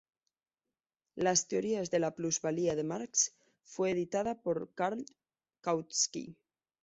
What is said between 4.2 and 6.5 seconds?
por Karl Kautsky.